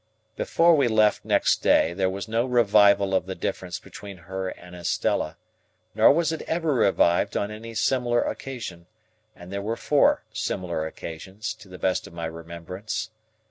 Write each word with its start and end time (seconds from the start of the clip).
Before 0.35 0.73
we 0.73 0.87
left 0.87 1.25
next 1.25 1.61
day, 1.61 1.93
there 1.93 2.09
was 2.09 2.27
no 2.27 2.47
revival 2.47 3.13
of 3.13 3.27
the 3.27 3.35
difference 3.35 3.77
between 3.79 4.17
her 4.25 4.49
and 4.49 4.75
Estella, 4.75 5.37
nor 5.93 6.11
was 6.11 6.31
it 6.31 6.41
ever 6.47 6.73
revived 6.73 7.37
on 7.37 7.51
any 7.51 7.75
similar 7.75 8.23
occasion; 8.23 8.87
and 9.35 9.53
there 9.53 9.61
were 9.61 9.77
four 9.77 10.23
similar 10.33 10.87
occasions, 10.87 11.53
to 11.53 11.67
the 11.67 11.77
best 11.77 12.07
of 12.07 12.13
my 12.13 12.25
remembrance. 12.25 13.11